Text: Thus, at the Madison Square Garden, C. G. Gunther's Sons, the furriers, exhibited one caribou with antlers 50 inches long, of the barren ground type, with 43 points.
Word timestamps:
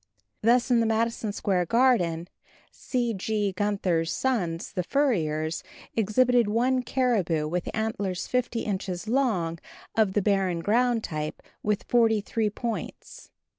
Thus, 0.41 0.71
at 0.71 0.79
the 0.79 0.87
Madison 0.87 1.31
Square 1.31 1.67
Garden, 1.67 2.27
C. 2.71 3.13
G. 3.13 3.51
Gunther's 3.51 4.11
Sons, 4.11 4.73
the 4.73 4.81
furriers, 4.81 5.61
exhibited 5.95 6.49
one 6.49 6.81
caribou 6.81 7.47
with 7.47 7.69
antlers 7.75 8.25
50 8.25 8.61
inches 8.61 9.07
long, 9.07 9.59
of 9.95 10.13
the 10.13 10.21
barren 10.23 10.61
ground 10.61 11.03
type, 11.03 11.43
with 11.61 11.83
43 11.87 12.49
points. 12.49 13.29